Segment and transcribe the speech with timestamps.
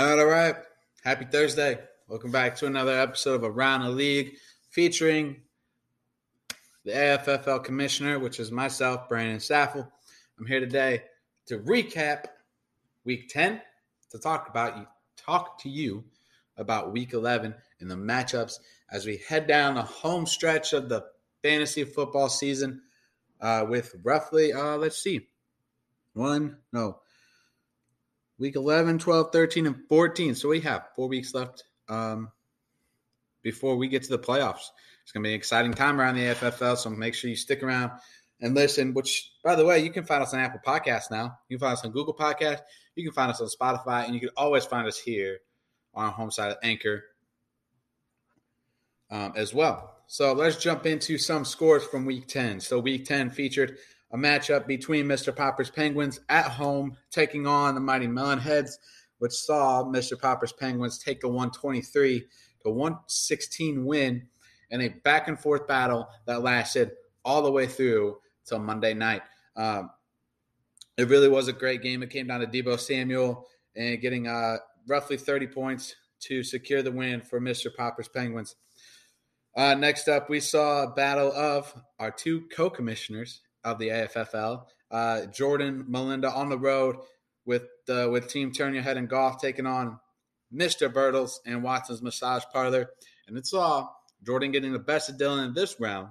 [0.00, 0.56] All right.
[1.04, 1.78] Happy Thursday.
[2.08, 4.36] Welcome back to another episode of Around the League
[4.70, 5.42] featuring
[6.86, 9.86] the AFFL commissioner, which is myself, Brandon Staffel.
[10.38, 11.02] I'm here today
[11.48, 12.28] to recap
[13.04, 13.60] week 10,
[14.12, 14.86] to talk about you,
[15.18, 16.02] talk to you
[16.56, 18.54] about week 11 and the matchups
[18.90, 21.04] as we head down the home stretch of the
[21.42, 22.80] fantasy football season
[23.42, 25.28] uh, with roughly, uh, let's see,
[26.14, 27.00] one, no,
[28.40, 30.34] week 11, 12, 13, and 14.
[30.34, 32.32] So we have four weeks left um,
[33.42, 34.70] before we get to the playoffs.
[35.02, 36.76] It's going to be an exciting time around the AFFL.
[36.76, 37.92] So make sure you stick around
[38.40, 38.94] and listen.
[38.94, 41.38] Which, by the way, you can find us on Apple Podcasts now.
[41.48, 42.62] You can find us on Google Podcasts.
[42.96, 45.38] You can find us on Spotify, and you can always find us here
[45.94, 47.04] on our home side of Anchor
[49.10, 49.96] um, as well.
[50.06, 52.60] So let's jump into some scores from Week 10.
[52.60, 53.78] So Week 10 featured
[54.12, 55.34] a matchup between Mr.
[55.34, 58.72] Popper's Penguins at home taking on the mighty Melonheads,
[59.18, 60.18] which saw Mr.
[60.18, 62.26] Popper's Penguins take a 123
[62.62, 64.26] to 116 win
[64.70, 66.92] in a back and forth battle that lasted
[67.24, 69.22] all the way through till Monday night.
[69.56, 69.90] Um,
[70.96, 72.02] it really was a great game.
[72.02, 76.92] It came down to Deebo Samuel and getting uh, roughly 30 points to secure the
[76.92, 77.74] win for Mr.
[77.74, 78.56] Popper's Penguins.
[79.56, 85.26] Uh, next up, we saw a battle of our two co-commissioners of the AFFL, uh,
[85.26, 86.96] Jordan Melinda on the road
[87.44, 89.98] with uh, with Team Turn Your Head and Golf taking on
[90.52, 90.92] Mr.
[90.92, 92.90] Bertles and Watson's Massage Parlor,
[93.26, 93.88] and it saw
[94.24, 96.08] Jordan getting the best of Dylan in this round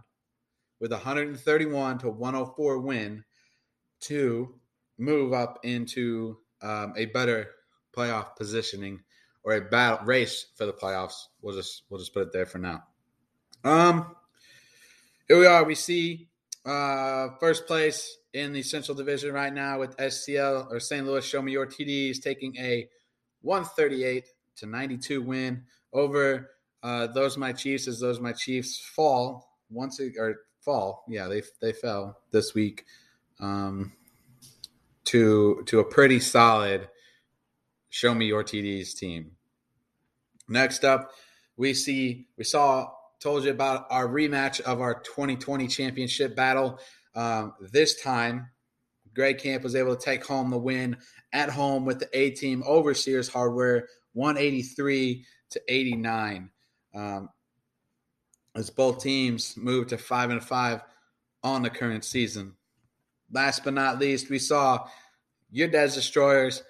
[0.80, 3.24] with 131 to 104 win
[4.02, 4.56] to
[4.98, 7.50] move up into um, a better
[7.96, 9.00] playoff positioning
[9.44, 11.26] or a battle race for the playoffs.
[11.42, 12.84] We'll just we'll just put it there for now.
[13.64, 14.16] Um,
[15.28, 15.64] here we are.
[15.64, 16.29] We see
[16.70, 21.06] uh, first place in the Central Division right now with STL or St.
[21.06, 22.88] Louis Show Me Your TDs taking a
[23.42, 24.26] 138
[24.58, 26.52] to 92 win over
[26.84, 31.04] uh, those my Chiefs as those my Chiefs fall once or fall.
[31.08, 32.86] Yeah, they they fell this week
[33.40, 33.94] um,
[35.06, 36.88] to to a pretty solid
[37.90, 39.32] Show Me Your TDs team.
[40.48, 41.14] Next up,
[41.58, 46.80] we see we saw told you about our rematch of our 2020 championship battle.
[47.16, 48.50] Um, this time,
[49.14, 50.98] Greg Camp was able to take home the win
[51.34, 56.50] at home with the A team over Sears Hardware, 183 to 89.
[56.96, 57.30] Um,
[58.56, 60.82] as both teams moved to five and five
[61.44, 62.56] on the current season.
[63.32, 64.88] Last but not least, we saw
[65.52, 66.64] your Des Destroyers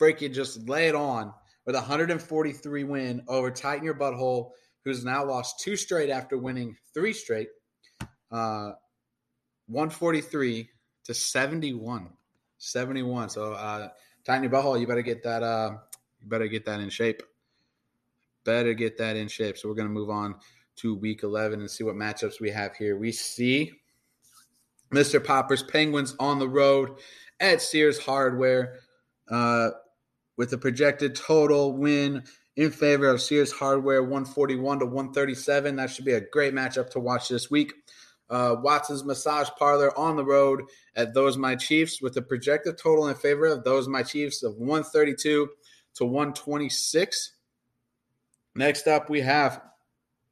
[0.00, 1.32] freaking just lay it on
[1.64, 4.50] with a 143 win over Tighten Your Butthole
[4.84, 7.48] who's now lost two straight after winning three straight,
[8.30, 8.72] uh,
[9.66, 10.68] 143
[11.04, 12.10] to 71.
[12.58, 13.28] 71.
[13.30, 13.88] So, uh,
[14.24, 15.42] Tiny Butthole, you better get that.
[15.42, 15.78] Uh,
[16.20, 17.22] you better get that in shape.
[18.44, 19.56] Better get that in shape.
[19.56, 20.36] So we're going to move on
[20.76, 22.96] to Week 11 and see what matchups we have here.
[22.96, 23.72] We see
[24.92, 25.24] Mr.
[25.24, 26.98] Popper's Penguins on the road
[27.38, 28.80] at Sears Hardware
[29.30, 29.70] uh,
[30.36, 32.24] with a projected total win
[32.60, 35.76] in favor of Sears Hardware 141 to 137.
[35.76, 37.72] That should be a great matchup to watch this week.
[38.28, 43.08] Uh, Watson's Massage Parlor on the road at Those My Chiefs with a projected total
[43.08, 45.48] in favor of Those My Chiefs of 132
[45.94, 47.32] to 126.
[48.54, 49.62] Next up, we have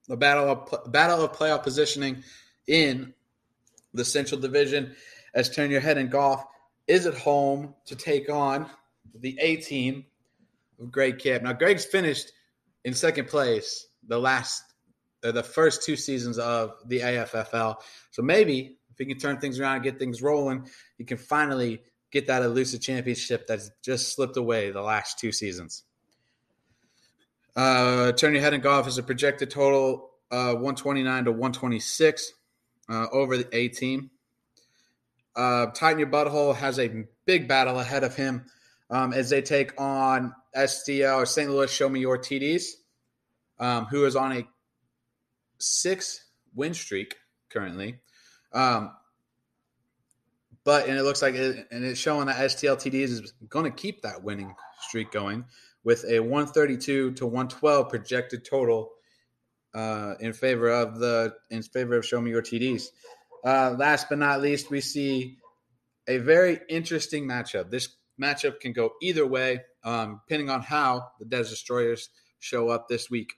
[0.07, 2.23] the battle of battle of playoff positioning
[2.67, 3.15] in
[3.95, 4.95] the Central Division.
[5.33, 6.45] As turn your head in golf
[6.87, 8.69] is at home to take on
[9.15, 10.05] the A team
[10.91, 11.43] Greg Camp.
[11.43, 12.33] Now, Greg's finished
[12.85, 14.63] in second place the last,
[15.25, 17.77] uh, the first two seasons of the AFFL.
[18.11, 21.83] So maybe if he can turn things around and get things rolling, he can finally
[22.11, 25.85] get that elusive championship that's just slipped away the last two seasons.
[27.55, 32.33] Uh, turn your head and golf is a projected total uh, 129 to 126
[32.89, 34.11] uh, over the A team.
[35.35, 38.47] Uh, Tighten Your Butthole has a big battle ahead of him
[38.91, 41.51] um, as they take on STL or St.
[41.51, 42.65] Louis Show Me Your TDs,
[43.59, 44.49] um, who is on a
[45.59, 46.25] six
[46.55, 47.17] win streak
[47.51, 48.01] currently.
[48.53, 48.93] Um,
[50.65, 53.71] but and it looks like it, and it's showing that STL TDs is going to
[53.71, 55.45] keep that winning streak going
[55.85, 58.91] with a 132 to 112 projected total
[59.75, 62.89] uh, in favor of the in favor of Show Me Your TDs.
[63.45, 65.39] Uh, last but not least, we see
[66.07, 67.71] a very interesting matchup.
[67.71, 67.89] This
[68.21, 73.11] matchup can go either way, um, depending on how the Des Destroyers show up this
[73.11, 73.35] week.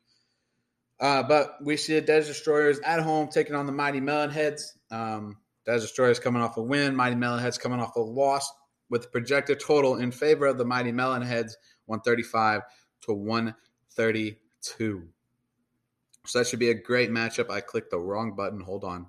[1.01, 4.63] Uh, but we see the Des Destroyers at home taking on the Mighty Melonheads.
[4.91, 8.51] Um, Des Destroyers coming off a win, Mighty Melonheads coming off a loss
[8.91, 11.53] with a projected total in favor of the Mighty Melonheads
[11.87, 12.63] 135
[13.03, 15.09] to 132.
[16.27, 17.51] So that should be a great matchup.
[17.51, 18.61] I clicked the wrong button.
[18.61, 19.07] Hold on.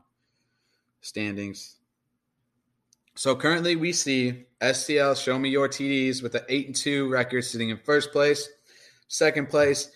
[1.02, 1.81] Standings.
[3.22, 7.44] So currently we see STL Show Me Your TDs with an 8 and 2 record
[7.44, 8.50] sitting in first place.
[9.10, 9.92] Second place,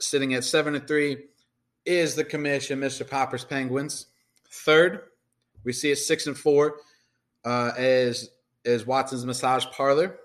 [0.00, 1.16] sitting at 7 and 3,
[1.84, 3.08] is the commission, Mr.
[3.08, 4.06] Popper's Penguins.
[4.50, 5.02] Third,
[5.62, 6.74] we see a 6 and 4
[7.44, 8.30] uh, is,
[8.64, 10.18] is Watson's Massage Parlor.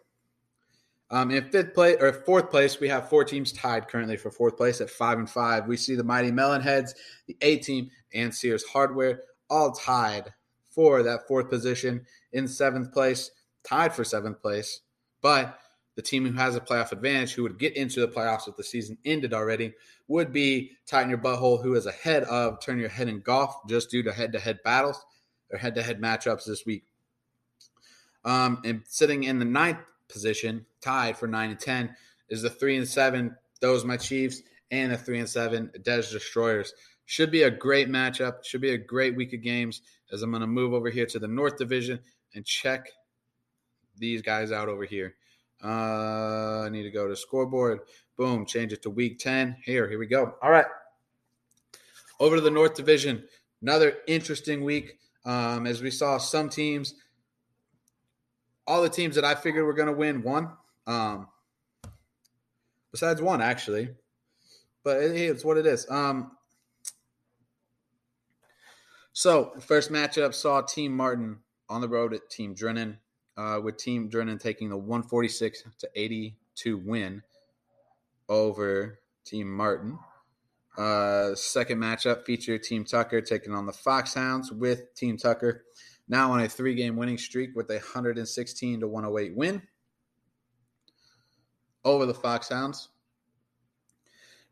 [1.12, 4.58] Um, in fifth place or fourth place, we have four teams tied currently for fourth
[4.58, 5.68] place at five and five.
[5.68, 6.94] We see the Mighty Melonheads,
[7.28, 10.34] the A team, and Sears Hardware all tied
[10.72, 13.32] for that fourth position in seventh place,
[13.64, 14.82] tied for seventh place.
[15.22, 15.60] But
[15.96, 18.64] the team who has a playoff advantage, who would get into the playoffs if the
[18.64, 19.74] season ended already,
[20.08, 23.92] would be Tighten Your Butthole, who is ahead of Turn Your Head in Golf just
[23.92, 25.06] due to head to head battles
[25.52, 26.86] or head to head matchups this week.
[28.24, 31.96] Um, and sitting in the ninth position, tied for nine and ten,
[32.30, 33.36] is the three and seven.
[33.60, 34.42] Those my Chiefs
[34.72, 36.74] and the three and seven Des Destroyers.
[37.06, 38.44] Should be a great matchup.
[38.46, 39.82] Should be a great week of games.
[40.12, 42.00] As I'm going to move over here to the North Division
[42.36, 42.88] and check
[43.98, 45.16] these guys out over here.
[45.64, 47.82] Uh, I need to go to scoreboard.
[48.18, 49.58] Boom, change it to week 10.
[49.64, 50.36] Here, here we go.
[50.42, 50.66] All right.
[52.20, 53.24] Over to the North Division.
[53.62, 54.98] Another interesting week.
[55.24, 56.96] Um, as we saw some teams
[58.68, 60.50] all the teams that I figured were going to win won.
[60.88, 61.28] Um,
[62.92, 63.90] besides one, actually,
[64.84, 65.86] but it, it's what it is.
[65.90, 66.32] Um,
[69.14, 72.98] so first matchup saw Team Martin on the road at Team Drennan,
[73.38, 77.24] uh, with Team Drennan taking the 146 to 82 win
[78.30, 79.98] over Team Martin.
[80.78, 85.66] Uh, second matchup featured Team Tucker taking on the Foxhounds with Team Tucker
[86.08, 89.62] now on a three game winning streak with a 116 to 108 win
[91.84, 92.90] over the Foxhounds.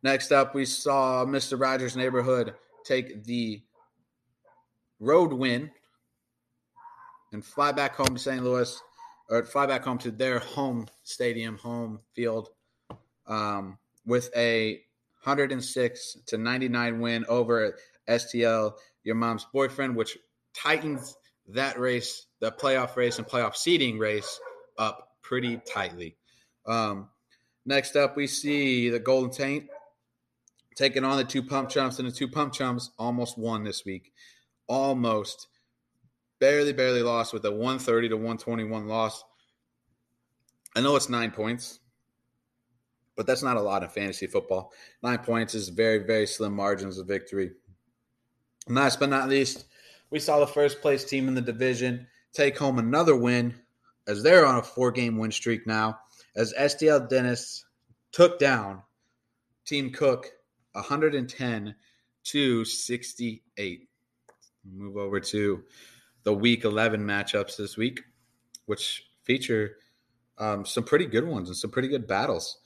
[0.02, 1.60] Next up, we saw Mr.
[1.60, 2.54] Rogers' neighborhood
[2.86, 3.62] take the
[5.00, 5.72] road win
[7.32, 8.44] and fly back home to St.
[8.44, 8.80] Louis,
[9.30, 12.50] or fly back home to their home stadium, home field,
[13.28, 14.82] um, with a
[15.24, 17.78] 106 to 99 win over
[18.10, 18.74] STL,
[19.04, 20.18] your mom's boyfriend, which
[20.56, 21.16] tightens
[21.48, 24.40] that race, the playoff race and playoff seeding race,
[24.78, 26.16] up pretty tightly.
[26.66, 27.10] Um,
[27.66, 29.68] next up, we see the Golden Taint
[30.76, 34.14] taking on the two pump chumps, and the two pump chumps almost won this week.
[34.70, 35.48] Almost.
[36.40, 39.24] Barely, barely lost with a 130 to 121 loss.
[40.76, 41.80] I know it's nine points,
[43.18, 44.72] but that's not a lot in fantasy football.
[45.04, 47.52] Nine points is very, very slim margins of victory.
[48.68, 49.66] Last but not least,
[50.12, 53.56] we saw the first place team in the division take home another win
[54.08, 56.00] as they're on a four game win streak now,
[56.36, 57.66] as STL Dennis
[58.12, 58.82] took down
[59.66, 60.32] Team Cook
[60.74, 61.76] 110
[62.24, 63.89] to 68.
[64.74, 65.64] Move over to
[66.24, 68.02] the week 11 matchups this week,
[68.66, 69.78] which feature
[70.38, 72.58] um, some pretty good ones and some pretty good battles.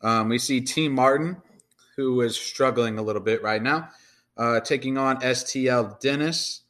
[0.00, 1.36] Um, we see Team Martin,
[1.96, 3.88] who is struggling a little bit right now,
[4.36, 6.62] uh, taking on STL Dennis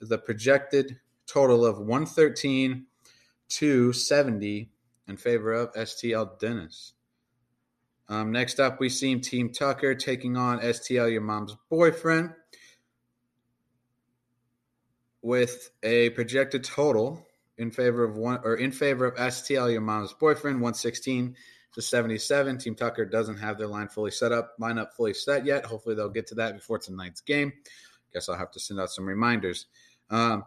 [0.00, 2.86] the projected total of 113
[3.48, 4.70] to 70
[5.08, 6.92] in favor of STL Dennis.
[8.08, 12.32] Um, next up, we see Team Tucker taking on STL Your Mom's Boyfriend
[15.22, 17.26] with a projected total
[17.58, 21.36] in favor of one or in favor of STL Your Mom's Boyfriend 116
[21.74, 22.58] to 77.
[22.58, 25.66] Team Tucker doesn't have their line fully set up, lineup fully set yet.
[25.66, 27.52] Hopefully, they'll get to that before tonight's game.
[28.12, 29.66] Guess I'll have to send out some reminders.
[30.08, 30.44] Um,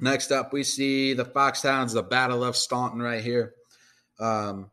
[0.00, 3.54] next up, we see the Foxhounds, the Battle of Staunton right here.
[4.18, 4.70] Um,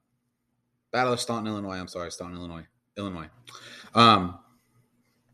[0.91, 1.77] Battle of Staunton, Illinois.
[1.77, 2.65] I'm sorry, Staunton, Illinois.
[2.97, 3.29] Illinois.
[3.93, 4.39] Um,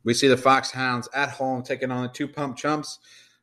[0.03, 2.99] we see the Foxhounds at home taking on the two pump chumps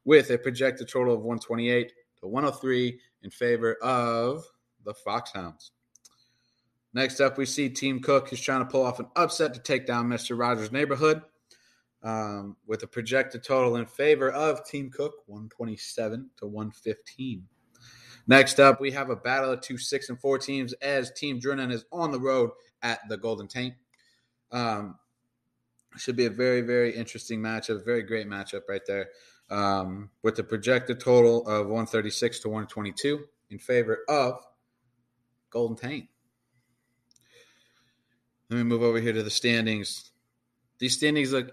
[0.08, 4.42] with a projected total of 128 to 103 in favor of
[4.86, 5.72] the Foxhounds.
[6.94, 9.86] Next up, we see Team Cook who's trying to pull off an upset to take
[9.86, 10.36] down Mr.
[10.36, 11.20] Rogers' neighborhood
[12.02, 17.44] um, with a projected total in favor of Team Cook, 127 to 115.
[18.26, 21.70] Next up, we have a battle of two six and four teams as Team Drennan
[21.70, 22.48] is on the road
[22.82, 23.74] at the Golden Taint.
[24.52, 24.96] Um,
[25.98, 27.84] should be a very, very interesting matchup.
[27.84, 29.08] Very great matchup right there.
[29.50, 34.44] Um, with a projected total of 136 to 122 in favor of
[35.48, 36.08] Golden Taint.
[38.50, 40.10] Let me move over here to the standings.
[40.78, 41.50] These standings look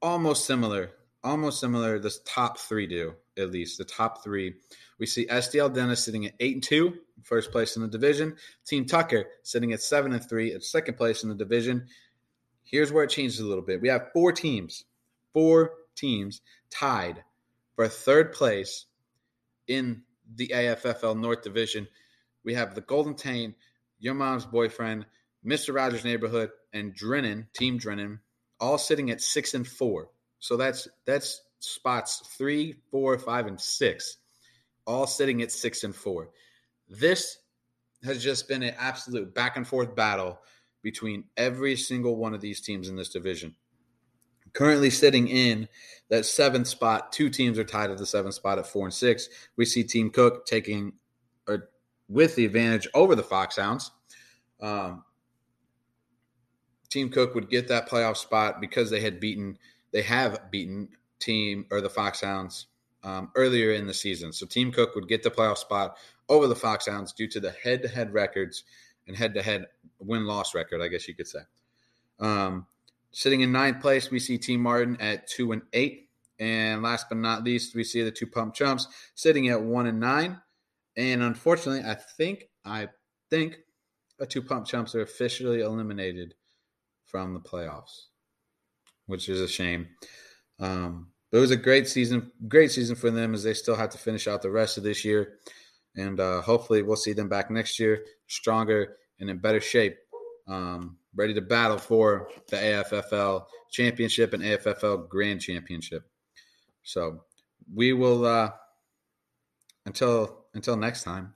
[0.00, 0.92] almost similar,
[1.24, 1.98] almost similar.
[1.98, 4.54] The top three do at least the top three.
[4.98, 8.36] We see STL Dennis sitting at eight and two, first place in the division.
[8.66, 11.86] Team Tucker sitting at seven and three, at second place in the division.
[12.64, 13.80] Here's where it changes a little bit.
[13.80, 14.84] We have four teams,
[15.32, 17.22] four teams tied
[17.74, 18.86] for third place
[19.66, 20.02] in
[20.34, 21.86] the AFFL North Division.
[22.44, 23.54] We have the Golden Taint,
[23.98, 25.06] Your Mom's Boyfriend,
[25.44, 25.74] Mr.
[25.74, 28.20] Rogers Neighborhood, and Drennan, Team Drennan,
[28.60, 30.10] all sitting at six and four.
[30.38, 34.18] So that's that's spots three, four, five, and six,
[34.86, 36.30] all sitting at six and four.
[36.88, 37.38] This
[38.04, 40.38] has just been an absolute back and forth battle
[40.82, 43.54] between every single one of these teams in this division.
[44.54, 45.68] Currently sitting in
[46.08, 49.28] that seventh spot, two teams are tied at the seventh spot at four and six.
[49.56, 50.92] We see Team Cook taking
[51.46, 51.70] or
[52.08, 53.90] with the advantage over the Foxhounds.
[54.60, 55.04] Um,
[56.88, 59.58] Team Cook would get that playoff spot because they had beaten,
[59.92, 62.66] they have beaten team or the Foxhounds
[63.02, 64.32] um, earlier in the season.
[64.32, 65.96] So Team Cook would get the playoff spot
[66.28, 68.64] over the Foxhounds due to the head-to-head records
[69.08, 69.66] and head-to-head
[69.98, 71.40] win-loss record, I guess you could say.
[72.20, 72.66] Um,
[73.14, 77.18] sitting in ninth place, we see Team Martin at two and eight, and last but
[77.18, 80.40] not least, we see the two Pump Chumps sitting at one and nine.
[80.96, 82.88] And unfortunately, I think I
[83.30, 83.58] think
[84.18, 86.34] the two Pump Chumps are officially eliminated
[87.04, 88.06] from the playoffs,
[89.06, 89.88] which is a shame.
[90.58, 93.90] Um, but it was a great season, great season for them as they still have
[93.90, 95.38] to finish out the rest of this year,
[95.96, 99.96] and uh, hopefully we'll see them back next year stronger and in better shape,
[100.48, 106.02] um, ready to battle for the AFFL championship and AFFL Grand Championship.
[106.82, 107.24] So
[107.72, 108.50] we will uh,
[109.86, 111.34] until until next time.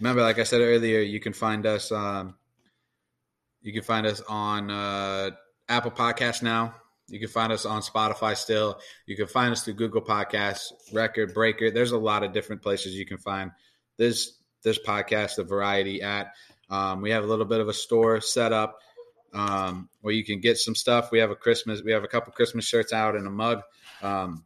[0.00, 1.92] Remember, like I said earlier, you can find us.
[1.92, 2.34] Um,
[3.62, 5.30] you can find us on uh,
[5.68, 6.74] Apple Podcasts now.
[7.08, 8.78] You can find us on Spotify still.
[9.06, 11.70] You can find us through Google Podcasts, Record Breaker.
[11.70, 13.50] There's a lot of different places you can find
[13.96, 16.32] this this podcast, the Variety at.
[16.70, 18.78] Um, we have a little bit of a store set up
[19.34, 21.10] um, where you can get some stuff.
[21.10, 23.62] We have a Christmas, we have a couple Christmas shirts out and a mug.
[24.02, 24.44] Um,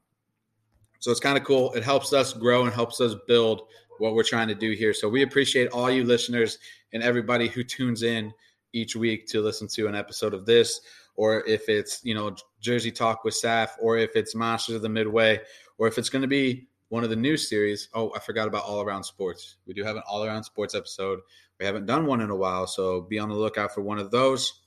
[0.99, 1.73] so it's kind of cool.
[1.75, 3.63] It helps us grow and helps us build
[3.99, 4.95] what we're trying to do here.
[4.95, 6.59] So we appreciate all you listeners
[6.93, 8.33] and everybody who tunes in
[8.73, 10.81] each week to listen to an episode of this,
[11.17, 14.89] or if it's, you know, Jersey Talk with Saf, or if it's Masters of the
[14.89, 15.41] Midway,
[15.79, 17.89] or if it's going to be one of the new series.
[17.95, 19.57] Oh, I forgot about All Around Sports.
[19.67, 21.21] We do have an All Around Sports episode.
[21.59, 24.11] We haven't done one in a while, so be on the lookout for one of
[24.11, 24.61] those,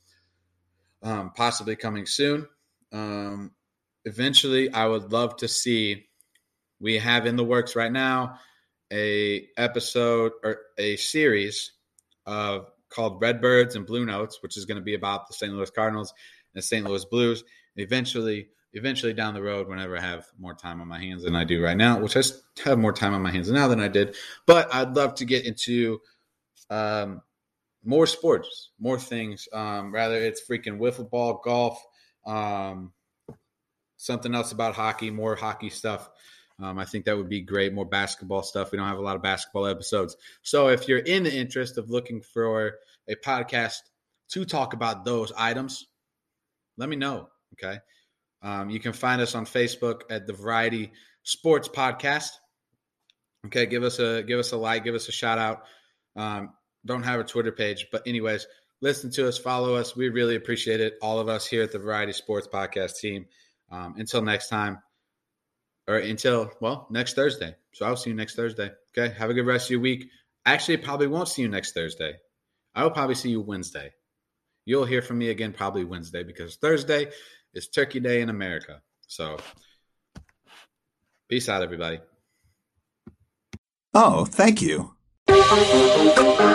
[1.04, 2.48] um, possibly coming soon.
[2.92, 3.52] Um,
[4.06, 6.08] eventually, I would love to see.
[6.80, 8.40] We have in the works right now
[8.92, 11.74] a episode or a series
[12.26, 15.54] of called Redbirds and Blue Notes, which is going to be about the St.
[15.54, 16.14] Louis Cardinals
[16.54, 16.86] and the St.
[16.86, 17.44] Louis Blues.
[17.78, 21.44] Eventually, eventually down the road, whenever I have more time on my hands than I
[21.44, 22.22] do right now, which I
[22.66, 24.16] have more time on my hands now than I did,
[24.46, 26.00] but I'd love to get into
[26.70, 27.22] um,
[27.84, 29.48] more sports, more things.
[29.52, 31.84] Um, rather, it's freaking wiffle ball, golf,
[32.26, 32.94] um,
[33.98, 36.10] something else about hockey, more hockey stuff.
[36.60, 37.74] Um, I think that would be great.
[37.74, 38.72] More basketball stuff.
[38.72, 40.16] We don't have a lot of basketball episodes.
[40.44, 42.76] So if you're in the interest of looking for
[43.08, 43.78] a podcast
[44.30, 45.88] to talk about those items,
[46.78, 47.30] let me know.
[47.54, 47.80] Okay.
[48.44, 50.92] Um, you can find us on Facebook at the Variety
[51.24, 52.30] Sports Podcast.
[53.48, 55.64] Okay, give us a give us a like, give us a shout out.
[56.16, 56.54] Um,
[56.86, 58.48] don't have a Twitter page, but anyways,
[58.82, 59.96] listen to us, follow us.
[59.96, 60.98] We really appreciate it.
[61.02, 63.26] All of us here at the Variety Sports Podcast team.
[63.72, 64.80] Um, until next time,
[65.88, 67.56] or until well next Thursday.
[67.74, 68.72] So I'll see you next Thursday.
[68.98, 70.10] Okay, have a good rest of your week.
[70.46, 72.16] Actually, probably won't see you next Thursday.
[72.76, 73.92] I will probably see you Wednesday.
[74.66, 77.08] You'll hear from me again probably Wednesday because Thursday
[77.54, 78.82] is Turkey Day in America.
[79.08, 79.38] So
[81.30, 82.00] peace out, everybody.
[83.94, 84.96] Oh, thank you.
[85.52, 86.52] Go!